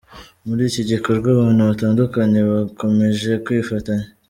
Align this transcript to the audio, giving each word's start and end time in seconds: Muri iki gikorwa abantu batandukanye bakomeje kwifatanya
Muri 0.47 0.61
iki 0.69 0.81
gikorwa 0.91 1.27
abantu 1.33 1.61
batandukanye 1.69 2.39
bakomeje 2.51 3.31
kwifatanya 3.45 4.07